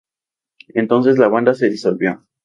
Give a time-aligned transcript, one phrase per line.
[0.69, 2.25] Entonces, la banda se disolvió.